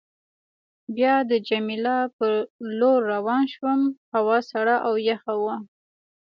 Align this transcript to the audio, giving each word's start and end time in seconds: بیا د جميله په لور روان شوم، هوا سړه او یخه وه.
بیا 0.95 1.15
د 1.31 1.33
جميله 1.49 1.97
په 2.17 2.27
لور 2.79 2.99
روان 3.13 3.43
شوم، 3.53 3.79
هوا 4.13 4.37
سړه 4.51 4.75
او 4.87 4.93
یخه 5.09 5.33
وه. 5.43 5.55